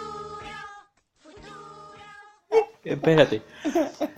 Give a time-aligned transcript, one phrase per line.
[1.19, 1.95] futuro.
[2.83, 3.41] Espérate.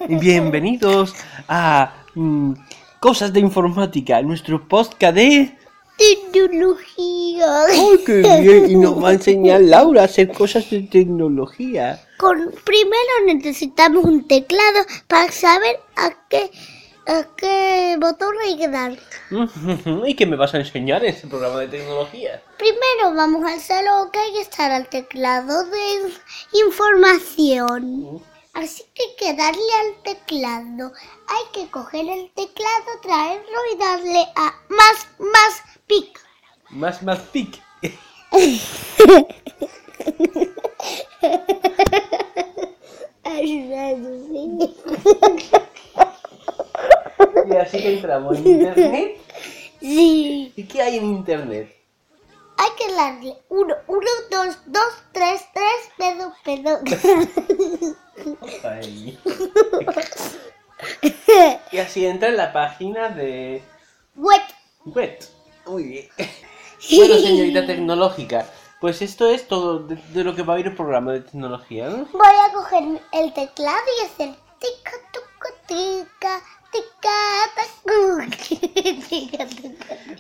[0.09, 1.13] Bienvenidos
[1.47, 2.53] a mm,
[2.99, 5.55] Cosas de Informática, nuestro podcast de...
[5.97, 7.65] Tecnología.
[7.69, 8.69] ¡Ay, qué bien!
[8.71, 12.03] Y nos va a enseñar Laura a hacer cosas de tecnología.
[12.17, 16.51] Con, primero necesitamos un teclado para saber a qué,
[17.07, 18.97] a qué botón hay que dar.
[20.05, 22.43] ¿Y qué me vas a enseñar en este programa de tecnología?
[22.57, 26.11] Primero vamos a hacer lo que hay que estar al teclado de
[26.53, 28.21] información.
[28.53, 30.91] Así que hay que darle al teclado.
[31.27, 36.19] Hay que coger el teclado, traerlo y darle a más, más, pic.
[36.69, 37.61] Más, más pic.
[43.39, 43.61] Y
[47.67, 49.17] así que entramos en internet.
[49.79, 50.53] Sí.
[50.55, 51.75] ¿Y qué hay en internet?
[52.57, 54.01] Hay que darle 1, 1,
[54.31, 55.65] 2, 2, 3, 3,
[55.97, 56.79] pedo, pedo.
[58.63, 59.19] Ay.
[61.71, 63.63] Y así entra en la página de
[64.15, 64.43] Wet.
[64.85, 65.27] Wet.
[65.65, 66.07] Muy bien.
[66.95, 68.45] Bueno, señorita tecnológica,
[68.79, 71.89] pues esto es todo de, de lo que va a ir el programa de tecnología,
[71.89, 72.07] ¿no?
[72.13, 74.91] Voy a coger el teclado y hacer tica,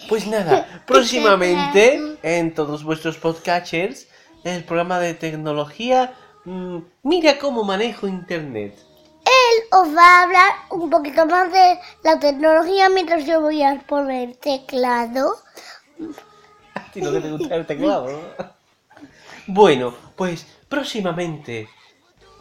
[0.07, 4.07] Pues nada, próximamente en todos vuestros podcatchers,
[4.43, 6.13] el programa de tecnología,
[6.45, 8.77] mm, mira cómo manejo internet.
[9.25, 13.79] Él os va a hablar un poquito más de la tecnología mientras yo voy a
[13.85, 15.35] poner teclado.
[16.73, 18.47] A ti que te gusta el teclado, ¿no?
[19.49, 21.69] Bueno, pues próximamente,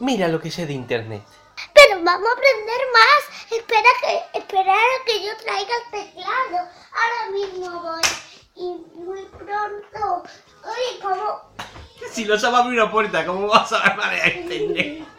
[0.01, 1.23] mira lo que sé de internet.
[1.73, 3.53] Pero vamos a aprender más.
[3.53, 6.66] Espera que, esperar a que yo traiga el teclado.
[12.17, 15.05] Si no sabes abrir una puerta, ¿cómo vas a manejar internet?